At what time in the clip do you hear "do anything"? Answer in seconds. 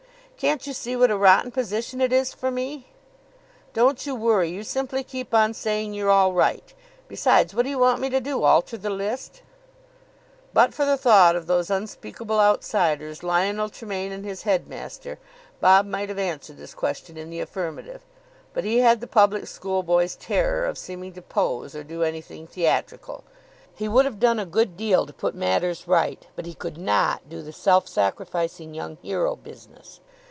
21.83-22.47